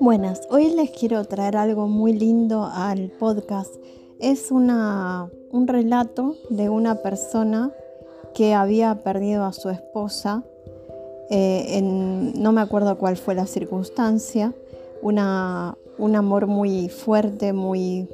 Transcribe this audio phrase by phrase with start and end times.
[0.00, 3.74] Buenas, hoy les quiero traer algo muy lindo al podcast.
[4.20, 7.72] Es una, un relato de una persona
[8.34, 10.44] que había perdido a su esposa.
[11.30, 14.54] Eh, no me acuerdo cuál fue la circunstancia.
[15.02, 18.08] Una, un amor muy fuerte, muy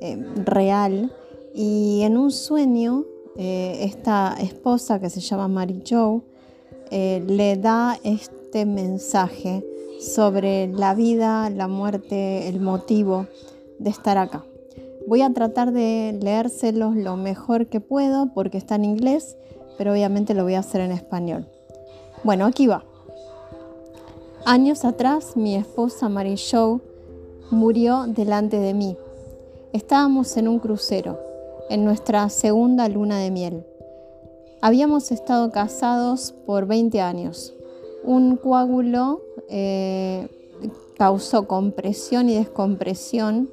[0.00, 1.12] eh, real.
[1.54, 3.04] Y en un sueño,
[3.36, 5.82] eh, esta esposa que se llama Mary
[6.90, 9.64] Jo le da este mensaje
[10.00, 13.26] sobre la vida, la muerte, el motivo
[13.78, 14.44] de estar acá.
[15.06, 19.36] Voy a tratar de leérselos lo mejor que puedo porque está en inglés,
[19.78, 21.46] pero obviamente lo voy a hacer en español.
[22.22, 22.84] Bueno, aquí va.
[24.44, 26.80] Años atrás, mi esposa Mary Jo
[27.50, 28.96] murió delante de mí.
[29.72, 31.18] Estábamos en un crucero,
[31.68, 33.64] en nuestra segunda luna de miel.
[34.62, 37.54] Habíamos estado casados por 20 años.
[38.04, 40.28] Un coágulo eh,
[40.98, 43.48] causó compresión y descompresión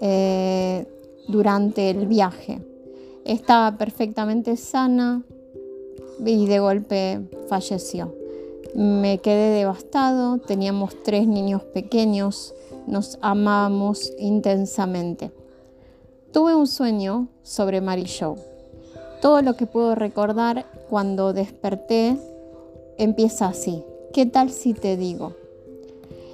[0.00, 0.86] eh,
[1.26, 2.60] durante el viaje.
[3.24, 5.22] Estaba perfectamente sana
[6.24, 8.14] y de golpe falleció.
[8.74, 12.54] Me quedé devastado, teníamos tres niños pequeños,
[12.86, 15.32] nos amábamos intensamente.
[16.30, 18.06] Tuve un sueño sobre Mary.
[19.20, 22.16] Todo lo que puedo recordar cuando desperté
[22.96, 23.84] empieza así.
[24.14, 25.34] ¿Qué tal si te digo?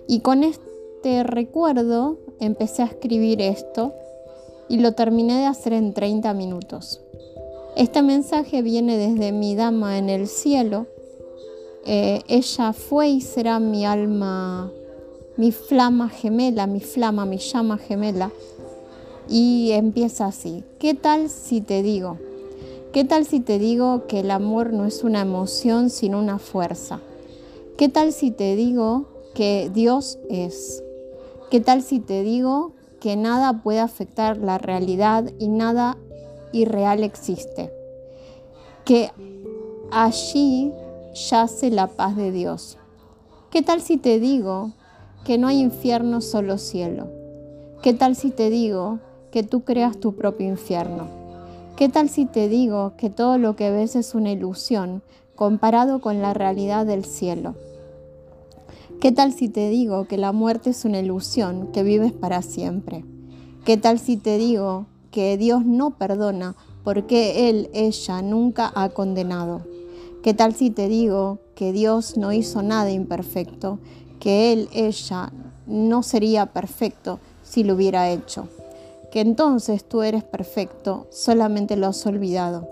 [0.07, 3.93] Y con este recuerdo empecé a escribir esto
[4.69, 7.01] y lo terminé de hacer en 30 minutos.
[7.77, 10.87] Este mensaje viene desde mi dama en el cielo.
[11.85, 14.73] Eh, ella fue y será mi alma,
[15.37, 18.31] mi flama gemela, mi flama, mi llama gemela.
[19.29, 20.63] Y empieza así.
[20.79, 22.17] ¿Qué tal si te digo?
[22.97, 27.01] ¿Qué tal si te digo que el amor no es una emoción, sino una fuerza?
[27.77, 30.83] ¿Qué tal si te digo que Dios es?
[31.51, 35.99] ¿Qué tal si te digo que nada puede afectar la realidad y nada
[36.53, 37.71] irreal existe?
[38.87, 39.11] Que
[39.91, 40.73] allí
[41.13, 42.79] yace la paz de Dios.
[43.51, 44.73] ¿Qué tal si te digo
[45.27, 47.09] que no hay infierno, solo cielo?
[47.83, 49.01] ¿Qué tal si te digo
[49.31, 51.16] que tú creas tu propio infierno?
[51.77, 55.03] ¿Qué tal si te digo que todo lo que ves es una ilusión
[55.35, 57.55] comparado con la realidad del cielo?
[58.99, 63.05] ¿Qué tal si te digo que la muerte es una ilusión, que vives para siempre?
[63.67, 69.61] ¿Qué tal si te digo que Dios no perdona porque Él, ella nunca ha condenado?
[70.23, 73.81] ¿Qué tal si te digo que Dios no hizo nada imperfecto,
[74.19, 75.31] que Él, ella
[75.67, 78.49] no sería perfecto si lo hubiera hecho?
[79.11, 82.69] Que entonces tú eres perfecto, solamente lo has olvidado.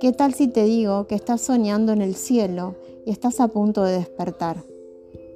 [0.00, 3.82] ¿Qué tal si te digo que estás soñando en el cielo y estás a punto
[3.82, 4.62] de despertar?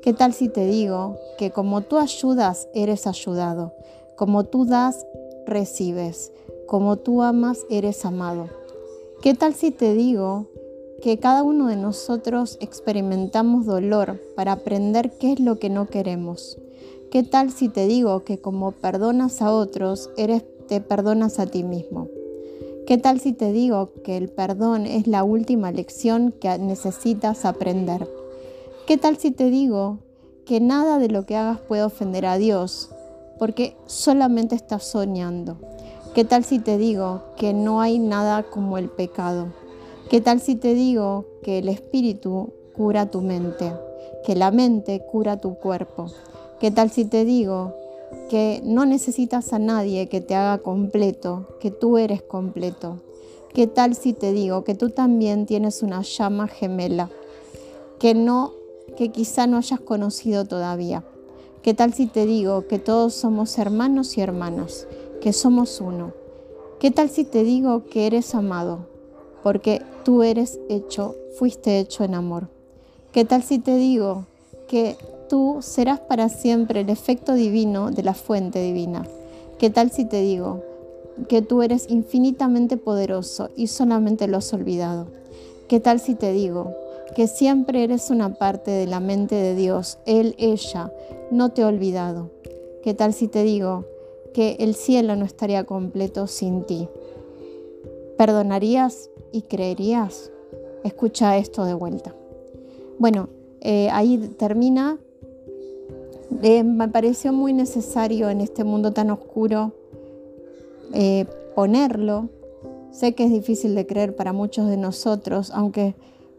[0.03, 3.75] ¿Qué tal si te digo que como tú ayudas, eres ayudado?
[4.17, 5.07] Como tú das,
[5.47, 6.33] recibes.
[6.67, 8.49] Como tú amas, eres amado.
[9.23, 10.47] ¿Qué tal si te digo
[11.03, 16.59] que cada uno de nosotros experimentamos dolor para aprender qué es lo que no queremos?
[17.11, 21.65] ¿Qué tal si te digo que como perdonas a otros, eres, te perdonas a ti
[21.65, 22.07] mismo?
[22.87, 28.09] ¿Qué tal si te digo que el perdón es la última lección que necesitas aprender?
[28.87, 29.99] ¿Qué tal si te digo
[30.47, 32.91] que nada de lo que hagas puede ofender a Dios?
[33.41, 35.57] Porque solamente estás soñando.
[36.15, 39.49] ¿Qué tal si te digo que no hay nada como el pecado?
[40.11, 43.73] ¿Qué tal si te digo que el espíritu cura tu mente?
[44.25, 46.07] Que la mente cura tu cuerpo.
[46.61, 47.75] ¿Qué tal si te digo
[48.29, 52.99] que no necesitas a nadie que te haga completo, que tú eres completo?
[53.53, 57.11] ¿Qué tal si te digo que tú también tienes una llama gemela,
[57.99, 58.53] que no
[58.97, 61.05] que quizá no hayas conocido todavía.
[61.63, 64.87] ¿Qué tal si te digo que todos somos hermanos y hermanas,
[65.21, 66.13] que somos uno?
[66.79, 68.87] ¿Qué tal si te digo que eres amado?
[69.43, 72.49] Porque tú eres hecho, fuiste hecho en amor.
[73.13, 74.27] ¿Qué tal si te digo
[74.69, 74.97] que
[75.31, 79.07] tú serás para siempre el efecto divino de la fuente divina?
[79.59, 80.63] ¿Qué tal si te digo
[81.29, 85.07] que tú eres infinitamente poderoso y solamente lo has olvidado?
[85.69, 86.75] ¿Qué tal si te digo
[87.15, 90.93] que siempre eres una parte de la mente de Dios, Él, ella,
[91.31, 92.31] no te ha olvidado.
[92.83, 93.85] ¿Qué tal si te digo
[94.33, 96.89] que el cielo no estaría completo sin ti?
[98.17, 100.31] ¿Perdonarías y creerías?
[100.85, 102.15] Escucha esto de vuelta.
[102.99, 103.29] Bueno,
[103.61, 104.99] eh, ahí termina.
[106.43, 109.73] Eh, me pareció muy necesario en este mundo tan oscuro
[110.95, 112.29] eh, ponerlo.
[112.91, 115.95] Sé que es difícil de creer para muchos de nosotros, aunque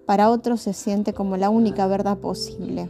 [0.05, 2.89] para otros se siente como la única verdad posible.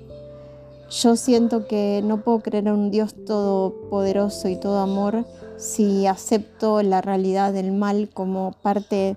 [0.90, 5.26] Yo siento que no puedo creer en un Dios todopoderoso y todo amor
[5.58, 9.16] si acepto la realidad del mal como parte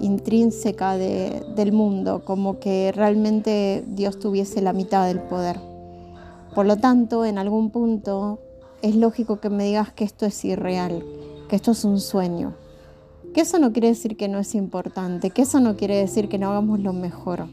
[0.00, 5.75] intrínseca del mundo, como que realmente Dios tuviese la mitad del poder.
[6.56, 8.38] Por lo tanto, en algún punto
[8.80, 11.04] es lógico que me digas que esto es irreal,
[11.50, 12.54] que esto es un sueño.
[13.34, 16.38] Que eso no quiere decir que no es importante, que eso no quiere decir que
[16.38, 17.46] no hagamos lo mejor.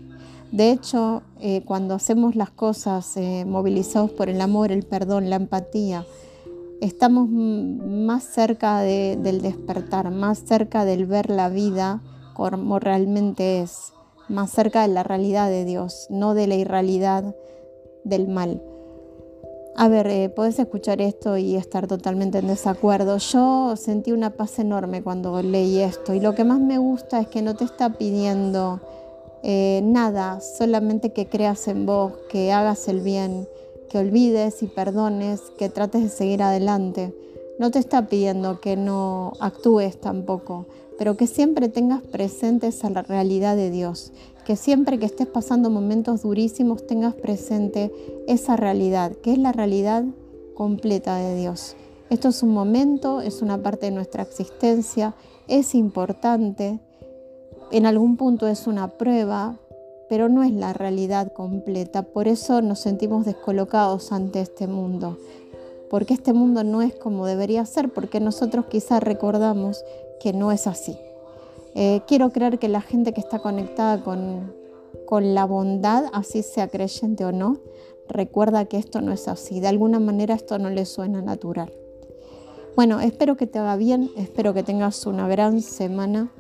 [0.54, 5.36] De hecho, eh, cuando hacemos las cosas eh, movilizados por el amor, el perdón, la
[5.36, 6.06] empatía,
[6.80, 12.02] estamos más cerca del despertar, más cerca del ver la vida
[12.34, 13.92] como realmente es,
[14.30, 17.36] más cerca de la realidad de Dios, no de la irrealidad
[18.06, 18.62] del mal.
[19.76, 23.18] A ver, eh, puedes escuchar esto y estar totalmente en desacuerdo.
[23.18, 27.28] Yo sentí una paz enorme cuando leí esto y lo que más me gusta es
[27.28, 28.80] que no te está pidiendo
[29.42, 33.48] eh, nada, solamente que creas en vos, que hagas el bien,
[33.90, 37.12] que olvides y perdones, que trates de seguir adelante.
[37.58, 40.68] No te está pidiendo que no actúes tampoco,
[41.00, 44.12] pero que siempre tengas presente esa realidad de Dios,
[44.46, 47.92] que siempre que estés pasando momentos durísimos tengas presente
[48.28, 50.04] esa realidad, que es la realidad
[50.54, 51.76] completa de Dios.
[52.10, 55.16] Esto es un momento, es una parte de nuestra existencia,
[55.48, 56.80] es importante,
[57.72, 59.58] en algún punto es una prueba,
[60.10, 62.04] pero no es la realidad completa.
[62.04, 65.18] Por eso nos sentimos descolocados ante este mundo,
[65.90, 69.84] porque este mundo no es como debería ser, porque nosotros quizás recordamos
[70.20, 70.98] que no es así.
[71.76, 74.54] Eh, quiero creer que la gente que está conectada con,
[75.06, 77.60] con la bondad, así sea creyente o no,
[78.08, 79.60] recuerda que esto no es así.
[79.60, 81.74] De alguna manera esto no le suena natural.
[82.76, 86.32] Bueno, espero que te haga bien, espero que tengas una gran semana.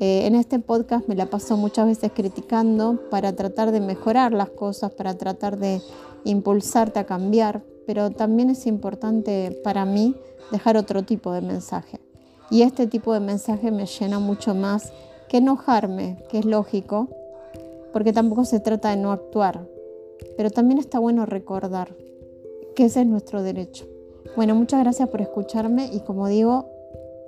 [0.00, 4.50] Eh, en este podcast me la paso muchas veces criticando para tratar de mejorar las
[4.50, 5.80] cosas, para tratar de
[6.24, 10.16] impulsarte a cambiar, pero también es importante para mí
[10.50, 12.00] dejar otro tipo de mensaje.
[12.50, 14.92] Y este tipo de mensaje me llena mucho más
[15.28, 17.08] que enojarme, que es lógico,
[17.92, 19.66] porque tampoco se trata de no actuar,
[20.36, 21.94] pero también está bueno recordar
[22.74, 23.86] que ese es nuestro derecho.
[24.36, 26.66] Bueno, muchas gracias por escucharme y como digo,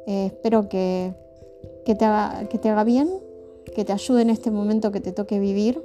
[0.07, 1.15] eh, espero que,
[1.85, 3.09] que, te haga, que te haga bien,
[3.75, 5.83] que te ayude en este momento que te toque vivir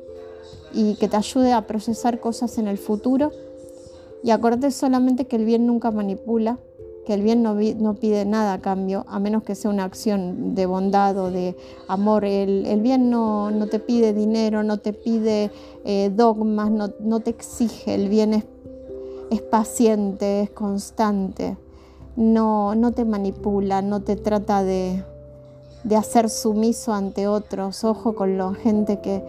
[0.73, 3.31] y que te ayude a procesar cosas en el futuro.
[4.23, 6.57] Y acordate solamente que el bien nunca manipula,
[7.05, 10.65] que el bien no, pide nada a cambio, a menos que sea una acción de
[10.65, 11.55] bondad o de
[11.87, 12.23] amor.
[12.23, 15.51] El, bien no, te pide dinero, no te pide
[15.83, 17.95] eh, dogmas, no, te exige.
[17.95, 18.45] El bien es,
[19.31, 21.57] es paciente, es constante,
[22.15, 25.03] no, no, te manipula, no te trata de,
[25.83, 27.83] de hacer sumiso ante otros.
[27.83, 29.23] Ojo con la gente que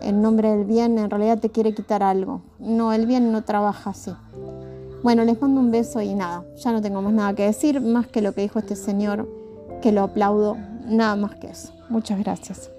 [0.00, 2.42] en nombre del bien en realidad te quiere quitar algo.
[2.60, 4.12] No, el bien no trabaja así.
[5.06, 8.08] Bueno, les mando un beso y nada, ya no tengo más nada que decir, más
[8.08, 9.28] que lo que dijo este señor,
[9.80, 11.72] que lo aplaudo, nada más que eso.
[11.88, 12.72] Muchas gracias.